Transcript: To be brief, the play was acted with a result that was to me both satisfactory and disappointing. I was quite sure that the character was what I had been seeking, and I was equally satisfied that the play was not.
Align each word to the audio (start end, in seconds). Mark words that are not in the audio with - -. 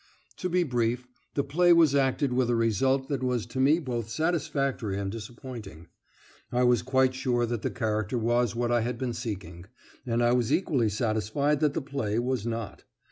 To 0.37 0.49
be 0.49 0.63
brief, 0.63 1.05
the 1.35 1.43
play 1.43 1.73
was 1.73 1.93
acted 1.93 2.33
with 2.33 2.49
a 2.49 2.55
result 2.55 3.07
that 3.09 3.21
was 3.21 3.45
to 3.45 3.59
me 3.59 3.77
both 3.77 4.09
satisfactory 4.09 4.97
and 4.97 5.11
disappointing. 5.11 5.89
I 6.51 6.63
was 6.63 6.81
quite 6.81 7.13
sure 7.13 7.45
that 7.45 7.61
the 7.61 7.69
character 7.69 8.17
was 8.17 8.55
what 8.55 8.71
I 8.71 8.81
had 8.81 8.97
been 8.97 9.13
seeking, 9.13 9.65
and 10.03 10.23
I 10.23 10.31
was 10.31 10.51
equally 10.51 10.89
satisfied 10.89 11.59
that 11.59 11.75
the 11.75 11.83
play 11.83 12.17
was 12.17 12.47
not. 12.47 12.83